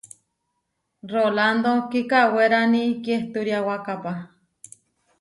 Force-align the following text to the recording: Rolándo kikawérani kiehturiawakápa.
Rolándo 1.13 1.71
kikawérani 1.91 2.83
kiehturiawakápa. 3.03 4.13